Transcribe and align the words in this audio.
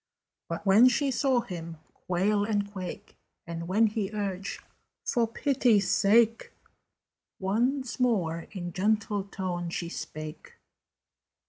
But 0.49 0.65
when 0.65 0.87
she 0.87 1.11
saw 1.11 1.41
him 1.41 1.77
quail 1.93 2.43
and 2.43 2.67
quake, 2.71 3.15
And 3.45 3.67
when 3.67 3.85
he 3.85 4.09
urged 4.11 4.59
"For 5.05 5.27
pity's 5.27 5.91
sake!" 5.91 6.51
Once 7.39 7.99
more 7.99 8.47
in 8.49 8.73
gentle 8.73 9.25
tone 9.25 9.69
she 9.69 9.89
spake. 9.89 10.53